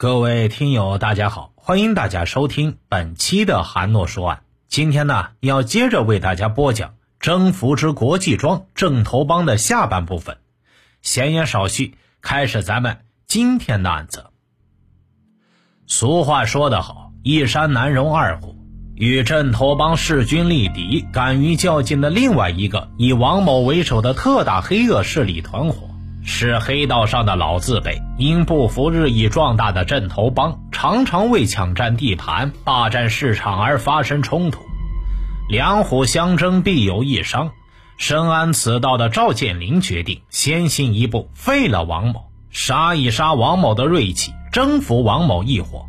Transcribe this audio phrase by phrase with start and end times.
[0.00, 4.42] 各位听友，大家好，欢迎大家收听本期的韩诺说案。
[4.68, 10.36] 今天呢，要接着为大家播讲《征服之国际庄正头帮》的下半部分。
[11.02, 14.26] 闲言少叙，开始咱们今天的案子。
[15.88, 18.54] 俗话说得好，一山难容二虎。
[18.94, 25.87] 与镇头帮势均力敌、敢于较劲的另外一个以王某为首的特大黑恶势力团伙。
[26.24, 34.60] 是黑道上的老字辈，因不服日益壮大的镇头帮，常常为抢占地盘、霸占市场而发生冲突。
[35.48, 37.50] 两虎相争，必有一伤。
[37.96, 45.86] 深谙此道的赵建林决定先行一步，废了王某，杀一杀王某的锐气，征服王某一伙。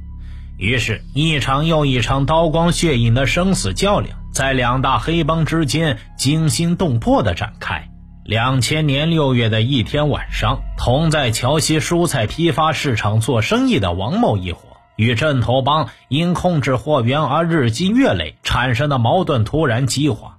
[0.58, 7.90] 于是，一场又一场刀光血影的生死较量，在两大黑帮之间惊心动魄地展开。
[8.30, 20.38] 两千年六月的一天晚上，同在桥西蔬菜批发市场做生意的王某一伙，与镇头帮因控制货源而日积月累产生的矛盾突然激化。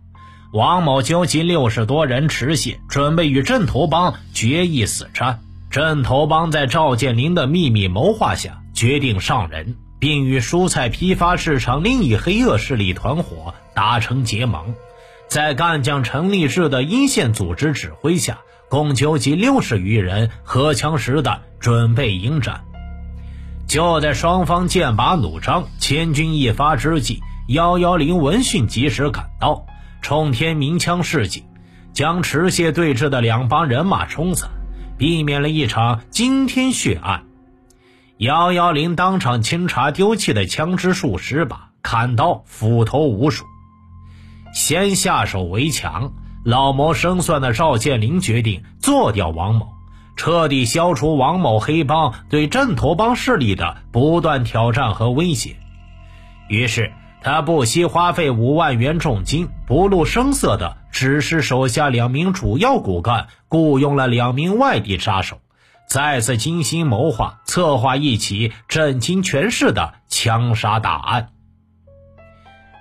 [0.52, 5.40] 王某纠集六十多人持械，准备与镇头帮决一死战。
[5.68, 14.76] 镇头帮在赵建林的秘密谋划下，决定上人，并与蔬菜批发市场另一黑恶势力团伙达成结盟。
[15.30, 22.62] 在干将陈立志的一线组织指挥下，共纠集六十余人，荷枪实弹，准备迎战。
[23.68, 29.66] 就在双方剑拔弩张、千钧一发之际，幺幺零闻讯及时赶到，
[30.02, 31.44] 冲天鸣枪示警，
[31.92, 34.50] 将持械对峙的两帮人马冲散，
[34.98, 37.22] 避免了一场惊天血案。
[38.16, 43.44] 幺幺零当场清查丢弃的枪支数十把，砍刀、斧头无数。
[44.52, 46.12] 先下手为强，
[46.44, 49.68] 老谋深算的赵建林决定做掉王某，
[50.16, 55.56] 彻底消除王某黑帮对镇头帮势力的不断挑战和威胁。
[56.48, 56.92] 于是，
[57.22, 65.38] 他不惜花费五万元重金，不露声色的指示手下两名主要骨干雇佣了两名外地杀手，
[65.86, 71.28] 再次精心谋划，策划一起震惊全市的枪杀大案。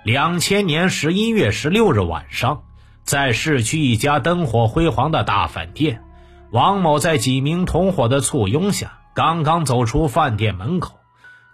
[0.02, 2.62] 两千年十一月十六日晚上，
[3.04, 6.02] 在市区一家灯火辉煌的大饭店，
[6.50, 10.94] 王某在几名同伙的簇拥下，刚刚走出饭店门口，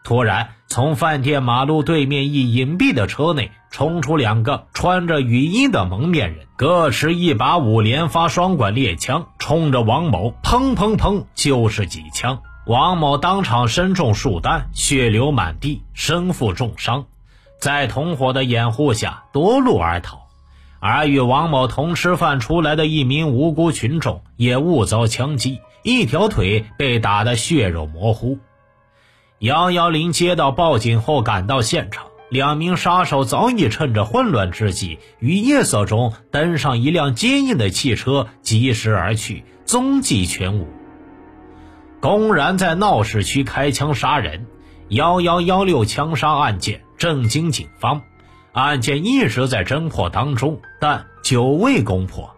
[0.04, 17.06] 突然从饭店马路对面一隐蔽的车内冲出两个穿着雨衣的蒙面人，各持一把五连发双管猎枪，冲着王某砰砰砰就是几枪，王某当场身中数弹，血流满地，身负重伤。
[17.58, 20.28] 在同伙的掩护下夺路而逃，
[20.78, 28.38] 而与王某同吃饭出来的一名无辜群众也误遭枪击，一条腿被打得血肉模糊。
[29.38, 40.66] 幺幺零接到报警后赶到现场，两名杀手早已趁着混乱之际，于夜色中登上一辆坚硬的汽车，疾驰而去，踪迹全无。
[42.00, 44.46] 公然在闹市区开枪杀人，
[44.88, 46.85] 幺幺幺六枪杀案件。
[46.98, 48.02] 震惊警方，
[48.52, 52.30] 案件一直在侦破当中，但久未攻破。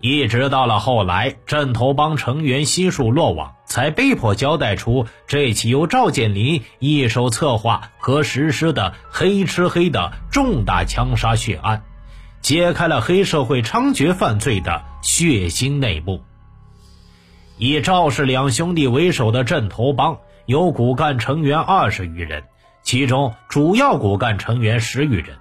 [0.00, 11.82] 一直到了后来，镇头帮成员悉数落网，才被迫交代出这起由赵建林一手策划和实施的黑吃黑的重大枪杀血案，
[12.40, 16.22] 揭开了黑社会猖獗犯罪的血腥内幕。
[17.58, 20.16] 以赵氏两兄弟为首的镇头帮，
[20.46, 22.42] 有骨干成员二十余人。
[22.82, 25.36] 其中主要骨干成员十余人，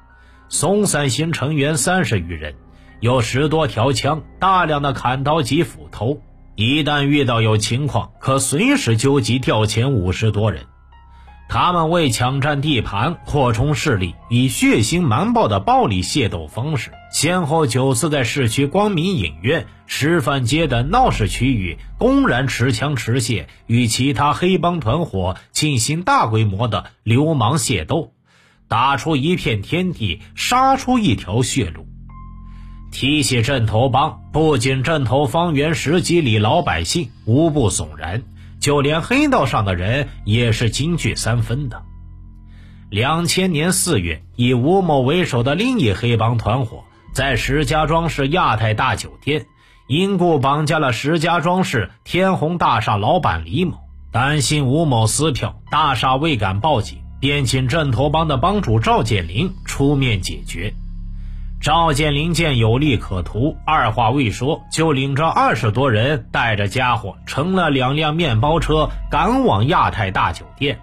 [0.49, 2.55] 松散型成员三十余人，
[2.99, 6.21] 有十多条枪，大量的砍刀及斧头。
[6.55, 10.65] 一旦遇到有情况，可随时纠集调遣五十多人。
[11.49, 28.13] 他们为抢占地盘、扩充势力，以血腥蛮暴的暴力械斗方式，先后九次在市区光明影院、师范街等闹市区域公然持枪持械，与其他黑帮团伙进行大规模的流氓械斗，
[28.67, 31.87] 打出一片天地，杀出一条血路。
[32.91, 38.21] 提起镇头帮，不仅镇头方圆十几里老百姓无不悚然。
[38.59, 41.83] 就连黑道上的人也是惊惧三分的。
[42.89, 46.83] 两千年四月，以吴某为首的另一黑帮团伙，
[47.13, 49.45] 在石家庄市亚太大酒店
[49.87, 53.77] 因故绑架了石家庄市天虹大厦老板李某。
[54.11, 60.73] 担心吴某撕票，大厦未敢报警，便请镇头帮的帮主赵建林出面解决。
[61.61, 70.79] 赵建林见有利可图，二话未说，就领着二十多人，带着家伙，乘了两辆面包车，赶往亚太大酒店。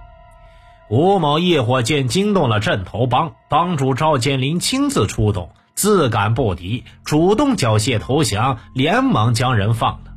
[0.91, 10.13] 吴某一伙见惊动了镇头帮，帮主赵建林亲自出动，自感不敌，主动缴械投降，连忙将人放了。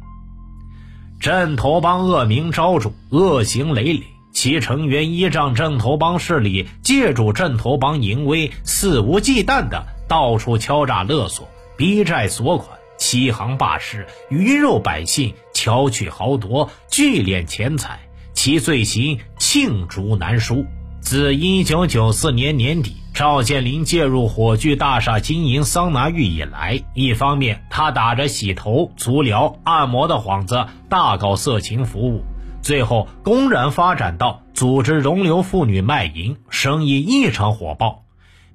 [1.22, 4.04] 镇头帮恶名昭著，恶行累累。
[4.34, 11.48] 其成员依仗镇头帮势力，借助镇头帮淫威，肆无忌惮的到处敲诈勒索、
[11.78, 18.00] 逼债索款、欺行霸市、鱼肉百姓、巧取豪夺、聚敛钱财，
[18.34, 20.66] 其罪行罄竹难书。
[21.00, 32.22] 自1994年年底，赵建林介入火炬大厦经营桑拿浴以来，一方面他打着洗头、足疗、按摩的幌子，大搞色情服务。
[32.62, 38.04] 最后，公然发展到组织容留妇女卖淫，生意异常火爆，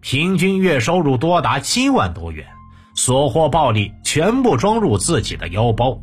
[0.07, 2.47] 平均月收入多达七万多元，
[2.95, 5.99] 所获暴利全部装入自己的腰包。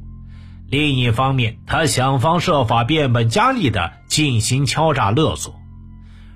[0.68, 5.54] 另一方面，他想方设法变本加厉地进行敲诈勒索。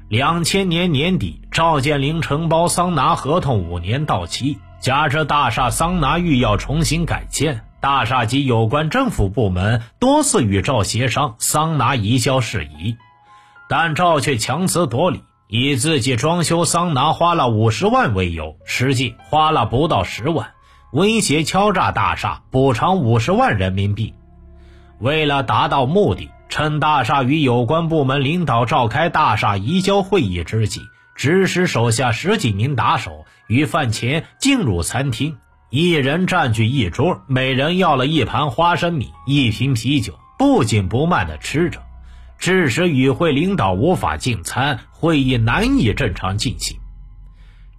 [0.10, 7.66] 两千年年底，赵建林承包桑拿合同五年到期，加之大厦桑拿浴要重新改建。
[7.82, 12.96] 大厦及有关政府部门多次与赵协商桑拿移交事宜，
[13.68, 20.52] 但赵却强词夺理，以自己装修桑拿花了五十万为由，实际花了不到十万，
[20.92, 24.14] 威胁敲诈大厦补偿五十万人民币。
[25.00, 30.82] 为了达到目的，趁大厦与有关部门领导召开大厦移交会议之际，
[31.16, 35.38] 指使手下十几名打手于饭前进入餐厅。
[35.70, 41.82] 一人占据一桌，每人要了一盘花生米、一瓶啤酒，不紧不慢地吃着，
[42.38, 46.78] 致使与会领导无法进餐，会议难以正常进行。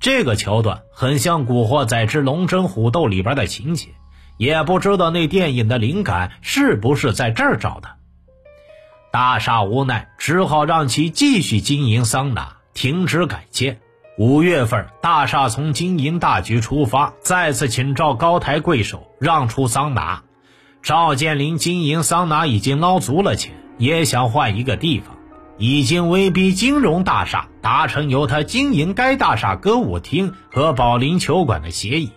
[0.00, 3.88] 这个桥段很像《古惑仔之龙争虎斗》里边的情节，
[4.36, 7.88] 也不知道那电影的灵感是不是在这儿找的。
[9.10, 13.80] 大厦无奈，只好让其继续经营桑拿，停止改建。
[14.18, 20.22] 五月份，大厦从经营大局出发，再次请赵高抬贵手，让出桑拿。
[20.82, 25.16] 赵建林经营桑拿已经捞足了钱，也想换一个地方，
[25.58, 32.10] 已经威逼金融大厦达成由他经营该大厦歌舞厅和保龄球馆的协议。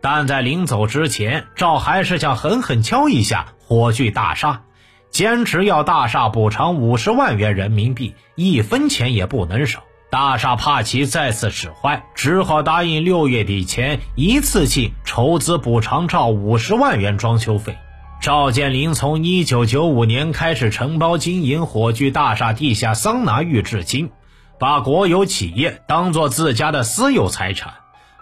[0.00, 4.62] 但在临走之前，赵还是想狠狠敲一下火炬大厦，
[5.10, 9.82] 坚持要大厦补偿五十万元人民币，一分钱也不能少。
[10.10, 17.76] 大厦怕其再次使坏，只好答应六月底前一次性筹资补偿赵五十万元装修费。
[18.24, 24.10] 赵建林从一九九五年开始承包经营火炬大厦地下桑拿浴至今，
[24.58, 27.74] 把国有企业当作自家的私有财产，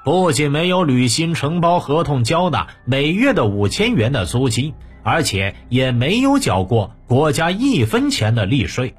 [0.04, 8.96] 不仅没有履行承包合同交纳每月的五千元的租金，而且也没有缴过国家一分钱的利税。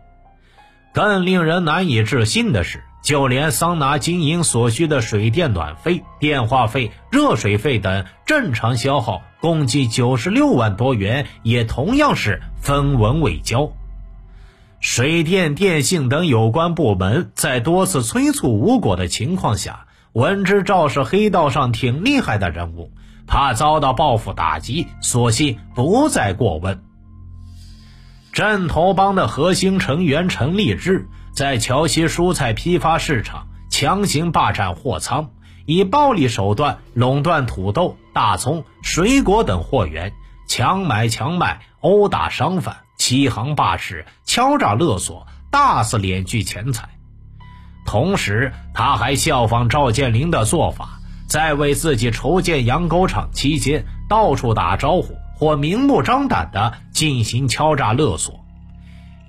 [0.93, 13.73] 更令人难以置信的是，就连桑拿经营所需的水电暖费、电话费、热水费等正常消耗，共计九十六万多元，也同样是分文未交。
[14.79, 22.91] 水电、电信等有关部门在多次催促无果的情况下，闻知赵是黑道上挺厉害的人物，
[23.27, 26.81] 怕遭到报复打击，索性不再过问。
[28.31, 35.31] 镇头帮的核心成员陈立志在桥西蔬菜批发市场强行霸占货仓，
[35.65, 40.13] 以暴力手段垄断土豆、大葱、水果等货源，
[40.47, 46.89] 强买强卖，殴打商贩，欺行霸市，敲诈勒索，大肆敛聚钱财。
[47.85, 55.17] 同时，他还效仿赵建林的做法，在为自己筹建养狗场期间，到处打招呼。
[55.35, 58.45] 或明目张胆地进行敲诈勒索，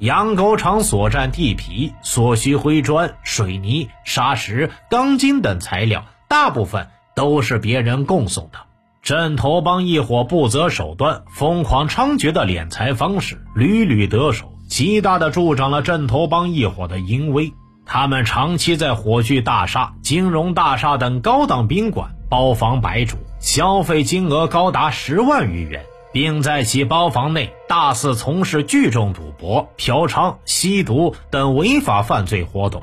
[0.00, 8.59] 养狗场所占地皮所需灰砖、水泥、砂石、钢筋等材料，大部分都是别人供送的。
[9.05, 17.53] 镇头帮一伙不择手段、疯狂猖獗的敛财方式屡屡得手，极大的助长了镇头帮一伙的淫威。
[17.85, 25.85] 他们长期在火炬大厦、金融大厦等高档宾馆包房白住，消费金额高达十万余元。
[26.11, 32.81] 并在其包房内大肆从事聚众赌博、嫖娼、吸毒等违法犯罪活动。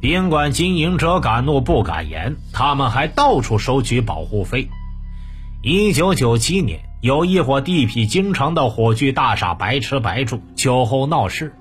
[0.00, 4.68] 宾馆经营者敢怒不敢言，他们还到处收取保护费。
[5.64, 11.54] 一九九七年，有一伙地痞经常到火炬大厦白吃白住，酒后闹事。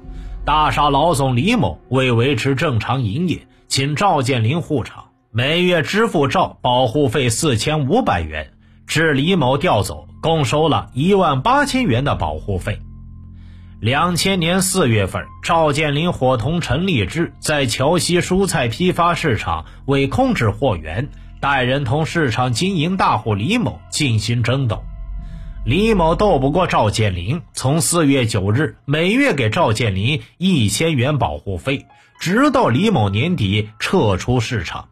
[0.44, 5.10] 大厦老总李某为维持正常营业，请赵建林护场。
[5.32, 8.54] 每月支付赵保护费四千五百元，
[8.88, 12.80] 至李某调走，共收了一万八千元的保护费。
[13.80, 21.10] 两千年四月份，赵建林伙同陈立之在桥西蔬菜批发市场为控制货源，
[21.42, 24.84] 带人同市场经营大户李某进行争斗。
[25.66, 31.88] 李某斗不过赵建林，从四月九日每月给赵建林一千元保护费，
[32.20, 34.88] 直到李某年底撤出市场。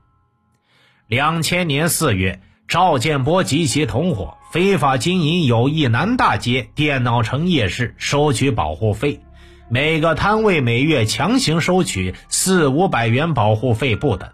[1.08, 2.42] 两千年四月。
[2.68, 9.22] 赵建波及其同伙非法经营友谊南大街电脑城夜市，收取保护费，
[9.72, 14.30] 每个摊位每月强行收取四五百元保护费不等。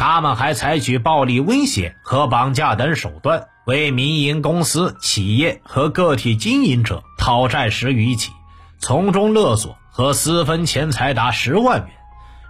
[0.00, 8.30] 他们还采取暴力威胁和绑架等手段，为民营公司、企业和个体经营者讨债十余起，
[8.78, 11.88] 从中勒索和私分钱财达十万元。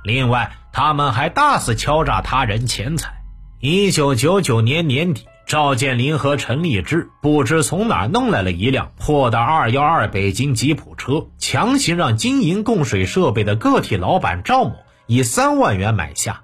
[0.05, 3.15] 另外，他们还大肆敲诈他人钱财。
[3.61, 14.75] 一九九九年年底，赵建林和陈立之不知从哪弄来了一辆破的二幺二北京吉普车，强行让经营供水设备的个体老板赵某
[15.07, 16.43] 以三万元买下。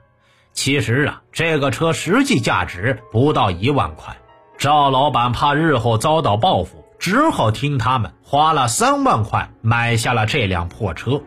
[0.55, 4.17] 其实啊，这个车实际价值不到一万块。
[4.57, 11.21] 赵老板怕日后遭到报复，只好听他们花了三万块买下了这辆破车。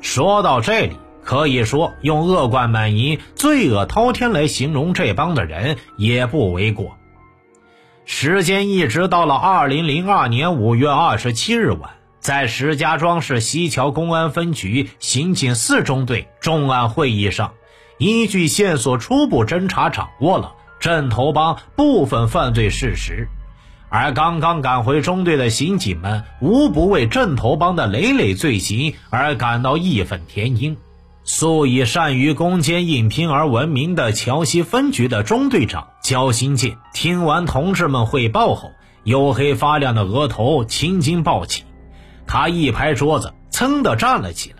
[0.00, 0.96] 说到这里。
[1.26, 6.96] 可以说，用恶贯满盈、罪恶滔天来形容这帮的人也不为过。
[8.04, 11.90] 时间一直到了二零零二年五月二十七日晚，
[12.20, 17.54] 在石家庄市西桥公安分局刑警四中队重案会议上，
[17.98, 23.28] 依据线索初步侦查，掌握了镇头帮部分犯罪事实。
[23.88, 30.76] 而刚刚赶回中队的刑警们，无不为镇头帮的累累罪行而感到义愤填膺。
[31.24, 38.70] 素以善于攻坚硬拼而闻名的桥西分局的中队长焦新建，听完同志们汇报后，
[39.04, 41.64] 黝黑发亮的额头青筋暴起，
[42.26, 44.58] 他一拍桌子，噌地站了起来：“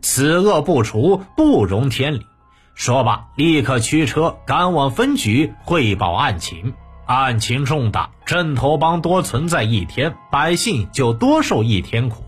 [0.00, 2.26] 此恶不除，不容天理！”
[2.74, 6.74] 说罢，立刻驱车赶往分局汇报案情。
[7.06, 12.24] 案情重大，镇头帮多存在一天，百姓就多受一天苦。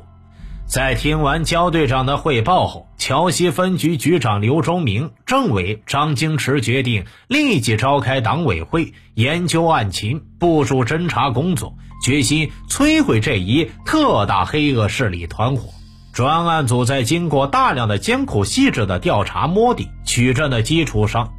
[0.67, 15.69] 在听完焦队长的汇报后，桥西分局局长刘忠明、政委张京池决定立即召开党委会，研究案情，部署侦查工作，决心摧毁这一特大黑恶势力团伙。
[16.12, 21.33] 专案组在经过大量的艰苦细致的调查摸底取证的基础上，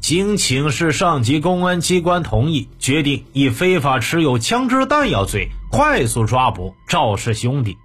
[0.00, 7.76] 经请示上级公安机关同意，决定以非法持有枪支弹药罪快速抓捕赵氏兄弟。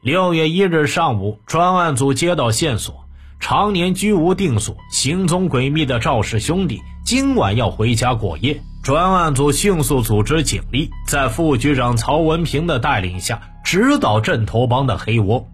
[0.00, 3.04] 六月一日上午，专案组接到线索，
[3.40, 8.62] 常年居无定所、行踪诡秘的赵氏兄弟今晚要回家过夜。
[8.84, 15.48] 专案组迅速组织警力，在副局长曹文平的带领下，直捣镇头帮的黑窝。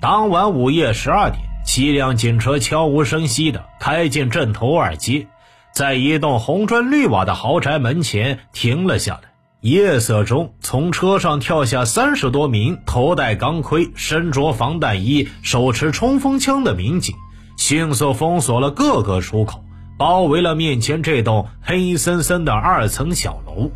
[0.00, 5.26] 当晚午夜十二点，七辆警车悄无声息地开进镇头二街，
[5.72, 9.20] 在一栋红砖绿瓦的豪宅门前停了下来。
[9.62, 17.16] 夜色中，从车上跳下三十多名头戴钢盔、身着防弹衣、手持冲锋枪的民警，
[17.56, 19.64] 迅速封锁了各个出口，
[19.98, 23.72] 包围了面前这栋黑森森的二层小楼。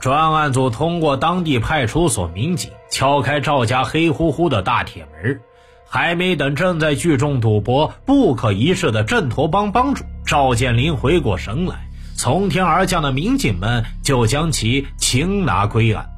[0.00, 5.40] 专案组通过当地派出所民警敲开赵家黑乎乎的大铁门，
[5.88, 11.88] 还没等正在聚众赌博、不可一世的镇头帮帮主赵建林回过神来。
[12.16, 16.08] 从天而降的民警们就将其擒拿归案。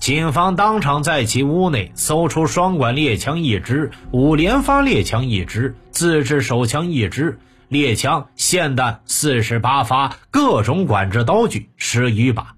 [0.00, 12.54] 警方当场在其屋内搜出双管猎枪一支、五连发猎枪一支、自制手枪一支、猎枪、霰弹四十八发、各种管制刀具十余把，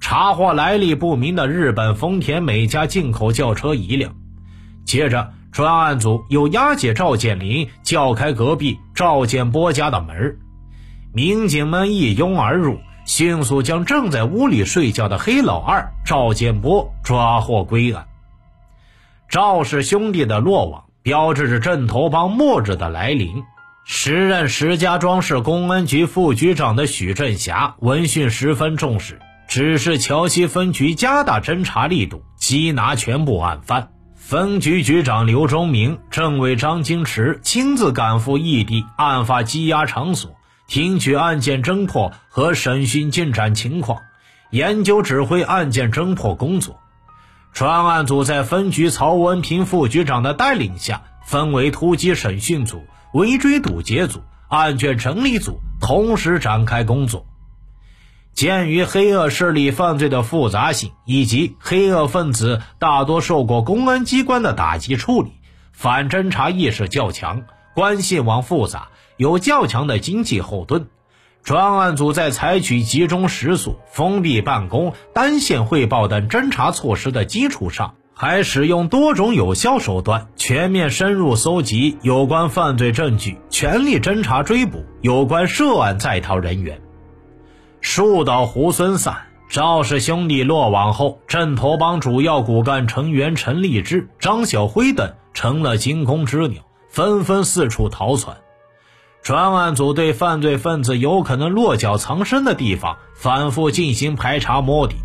[0.00, 4.14] 查获来历不明的日本丰田美家进口轿车一辆。
[4.84, 10.38] 接着，专案组又押解赵建林，叫开隔壁赵建波家的门
[11.12, 18.06] 民警们一拥而入，迅速将正在屋里睡觉的黑老二赵建波抓获归案。
[19.28, 23.42] 赵氏兄弟的落网，标志着镇头帮末日的来临。
[23.84, 33.88] 时任石家庄市公安局副局长的许振霞闻讯十分重视，指示桥西分局加大侦查力度，缉拿全部案犯。
[34.14, 40.32] 分局局长刘忠明、政委张金池亲自赶赴异地案发羁押场所。
[40.66, 44.00] 听取案件侦破和审讯进展情况，
[44.50, 46.78] 研究指挥案件侦破工作。
[47.54, 57.24] 专案组在分局曹文平副局长的带领下，分为突击审讯组、围追堵截组、案卷整理组同时展开工作。
[58.34, 65.32] 鉴于黑恶势力犯罪的复杂性，以及黑恶分子大多受过公安机关的打击处理，
[65.72, 67.42] 反侦查意识较强，
[67.74, 70.86] 关系网复杂，有较强的经济后盾。
[71.42, 86.80] 专案组在采取集中食宿、封闭办公、单线汇报等侦查措施的基础上，还使用多种有效手段，全面深入搜集有关犯罪证据，全力侦查追捕有关涉案在逃人员。
[87.90, 98.36] 树倒猢狲散，赵氏兄弟落网后，镇头帮主要骨干成员陈立志、张小辉等成了惊弓之鸟，纷纷四处逃窜。
[99.22, 104.96] 专案组对犯罪分子有可能落脚藏身的地方反复进行排查摸底，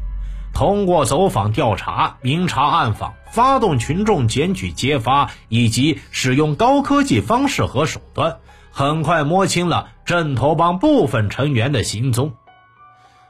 [0.54, 8.40] 通过走访调查、明察暗访、发动群众检举揭发，以及使用高科技方式和手段，
[8.72, 12.34] 很快摸清了镇头帮部分成员的行踪。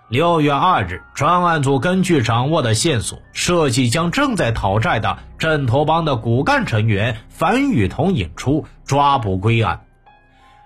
[0.10, 9.86] 六月二日，专案组根据掌握的线索，设计将正在讨债的镇头帮的骨干成员樊雨桐引出，抓捕归案。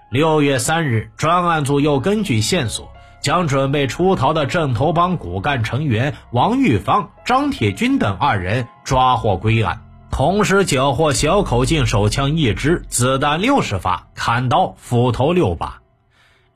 [0.09, 2.91] 六月三日，专案组又根据线索，
[3.21, 15.79] 将准备出逃的镇头帮骨干成员王玉芳、张铁军等二人抓获归案，同时缴获小口径手枪一支、子弹六十发、砍刀、斧头六把。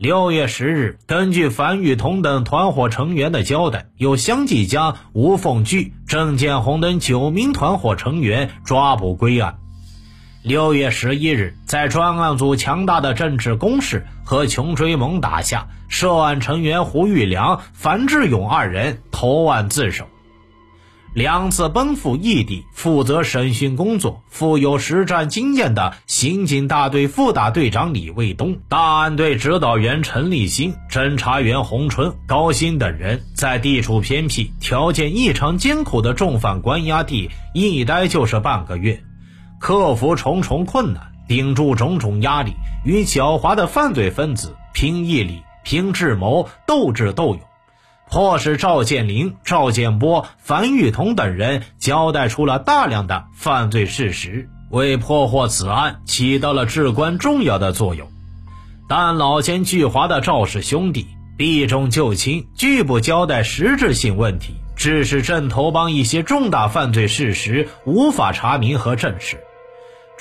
[0.02, 9.60] 六月十日，根据樊玉彤等团伙成员的交代，又相继将吴凤巨、郑建红等九名团伙成员抓捕归案。
[10.42, 20.08] 六月十一日，在专案组强大的政治攻势和穷追猛打下，涉案成员胡玉良、樊志勇二人投案自首。
[21.14, 39.04] 两次奔赴异地负责审讯工作、富有实战经验的刑警大队副大队长李卫东、大案队指导员陈立新、侦查员洪春、高鑫等人，在地处偏僻、条件异常艰苦的重犯关押地一待就是半个月。
[39.60, 42.54] 克服重重困难，顶住种种压力，
[42.86, 47.42] 与狡猾的犯罪分子拼毅力、拼智谋，斗智斗勇，
[48.12, 58.10] 迫使赵建林、赵建波、樊玉彤等人交代出了大量的犯罪事实，为破获此案起到了至关重要的作用。
[58.90, 69.41] 但老奸巨猾的赵氏兄弟避重就轻，拒不交代实质性问题，致使镇头帮一些重大犯罪事实无法查明和证实。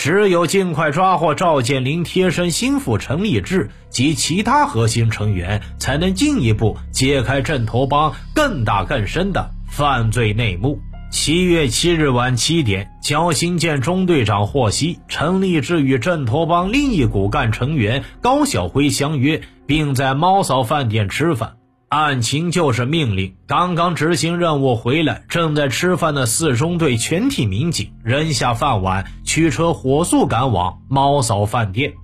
[0.01, 10.81] 只有尽快抓获赵建林贴身心腹陈立志及其他核心成员，才能进一步揭开镇头帮更大更深的犯罪内幕。
[11.11, 21.60] 七月七日晚七点，焦新建中队长获悉，陈立志与镇头帮另一骨干成员高小辉相约，并在猫嫂饭店吃饭。
[21.91, 23.35] 案情就是命令。
[23.49, 31.95] 刚刚执行任务回来，正在吃饭的四中队全体民警扔下饭碗，驱车火速赶往猫嫂饭店。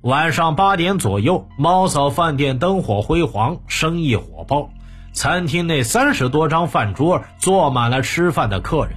[0.00, 4.70] 晚上八点左右，猫嫂饭店灯火辉煌，生意火爆。
[5.12, 8.96] 餐厅内三十多张饭桌坐满了吃饭的客人。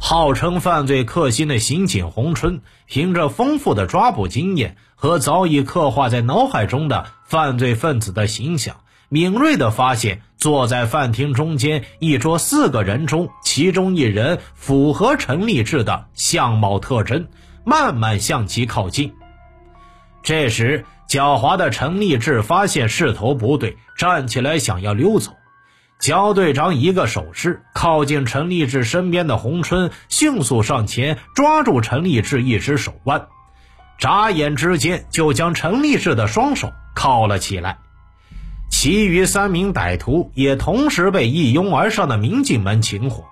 [0.00, 8.76] 号称犯罪克星的刑警洪春，凭着丰富的抓捕经验和早已刻画在脑海中的犯罪分子的形象。
[9.10, 17.28] 敏锐地发现，坐在饭厅中间一桌四个人中，其中一人符合陈立志的相貌特征，
[17.64, 19.14] 慢慢向其靠近。
[20.22, 25.32] 这时，狡猾的陈立志发现势头不对，站起来想要溜走。
[25.98, 33.26] 焦队长一个手势，靠近陈立志身边的洪春迅速上前抓住陈立志一只手腕，
[33.98, 37.78] 眨眼之间就将陈立志的双手铐了起来。
[38.80, 43.24] 其余三名歹徒也同时被一拥而上的民警们擒获。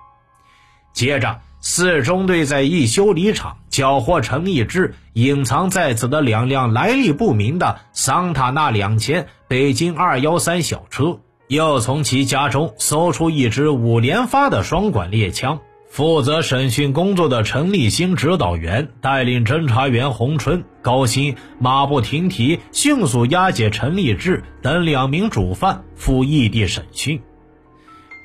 [0.91, 15.61] 接着，四中队在一修理厂缴获陈立志隐藏在此的两辆来历不明的桑塔纳两千北京二幺三小车，又从其家中搜出一支五连发的双管猎枪。
[15.89, 27.19] 负责审讯工作的陈立新指导员带领侦查员洪春、高鑫马不停蹄，迅速押解陈立志等两名主犯赴异地审讯。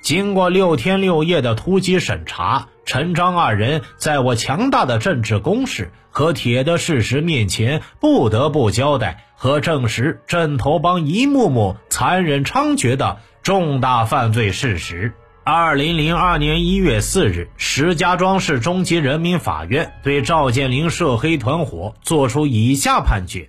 [0.03, 15.14] 经过六天六夜的突击审查，陈张二人在我强大的政治攻势和铁的事实面前，不得不交代和证实镇头帮一幕幕残忍猖獗的重大犯罪事实。
[15.45, 23.49] 二零零二年一月四日，石家庄市中级人民法院对赵建林涉黑团伙作出以下判决：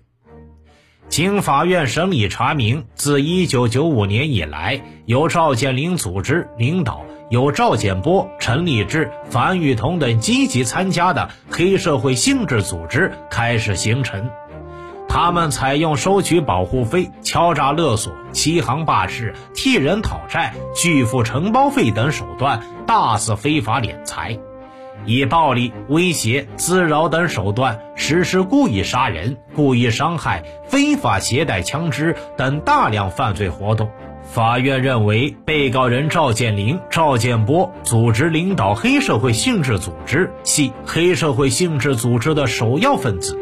[1.08, 14.32] 经法院审理查明，自1995年以来，由赵建林组织领导、由赵建波、陈立志、樊雨桐等积极参加的黑社会性质组织开始形成。
[15.14, 24.40] 他们采用收取保护费、敲诈勒索、欺行霸市、替人讨债、拒付承包费等手段，大肆非法敛财。
[25.06, 33.92] 以暴力、威胁、滋扰等手段实施故意杀人、故意伤害、非法携带枪支等大量犯罪活动。
[34.24, 43.38] 法院认为，被告人赵建林、赵建波组织领导黑社会性质组织，系黑社会性质组织的首要分子，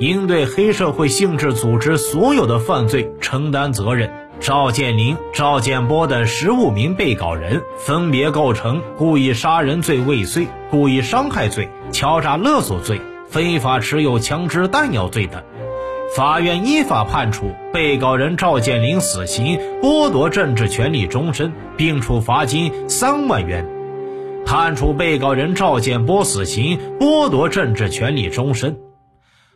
[0.00, 4.10] 应对黑社会性质组织所有的犯罪承担责任。
[4.40, 15.42] 赵建林、赵建波等十五名被告人分别构成故意杀人罪未遂、故意伤害罪、敲诈勒索罪、非法持有枪支弹药罪等。
[16.16, 23.66] 法院依法判处被告人赵建林死刑，剥夺政治权利终身，并处罚金三万元；
[24.46, 28.78] 判处被告人赵建波死刑，剥夺政治权利终身。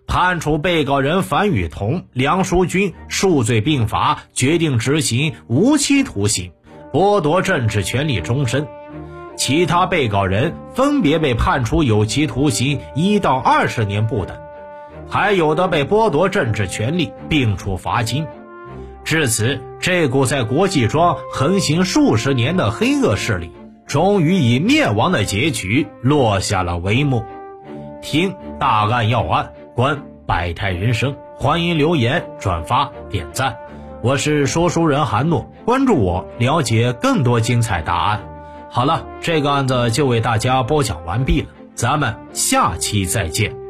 [0.07, 6.53] 判处被告人樊雨桐、梁淑君数罪并罚，决定执行无期徒刑，
[6.93, 8.67] 剥夺政治权利终身。
[9.37, 14.37] 其他被告人分别被判处有期徒刑一到二十年不等，
[15.09, 18.27] 还有的被剥夺政治权利，并处罚金。
[19.03, 23.51] 至此，这股在国际庄横行数十年的黑恶势力，
[23.87, 27.25] 终于以灭亡的结局落下了帷幕。
[28.01, 29.54] 听大案要案。
[29.75, 33.57] 观百态人生，欢迎留言、转发、点赞。
[34.03, 38.21] 我是说书人韩诺，关注我，了解更多精彩答案。
[38.71, 43.64] 好了，这个案子就为大家播讲完毕了，咱们下期再见。